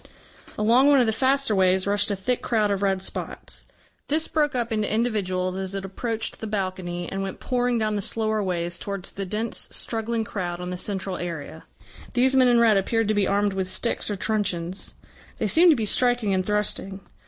Along 0.57 0.87
one 0.89 0.99
of 0.99 1.05
the 1.05 1.13
faster 1.13 1.53
ways 1.55 1.85
rushed 1.85 2.09
a 2.09 2.15
thick 2.15 2.41
crowd 2.41 2.71
of 2.71 2.81
red 2.81 3.03
spots. 3.03 3.67
This 4.07 4.27
broke 4.27 4.55
up 4.55 4.71
into 4.71 4.91
individuals 4.91 5.57
as 5.57 5.75
it 5.75 5.85
approached 5.85 6.39
the 6.39 6.47
balcony, 6.47 7.07
and 7.11 7.21
went 7.21 7.39
pouring 7.39 7.77
down 7.77 7.95
the 7.95 8.01
slower 8.01 8.41
ways 8.41 8.79
towards 8.79 9.11
the 9.11 9.27
dense 9.27 9.67
struggling 9.69 10.23
crowd 10.23 10.59
on 10.59 10.71
the 10.71 10.75
central 10.75 11.17
area. 11.17 11.65
These 12.15 12.35
men 12.35 12.47
in 12.47 12.59
red 12.59 12.77
appeared 12.77 13.09
to 13.09 13.13
be 13.13 13.27
armed 13.27 13.53
with 13.53 13.67
sticks 13.67 14.09
or 14.09 14.15
truncheons; 14.15 14.95
they 15.37 15.45
seemed 15.45 15.69
to 15.71 15.75
be 15.75 15.85
striking 15.85 16.33
and 16.33 16.43
thrusting. 16.43 17.01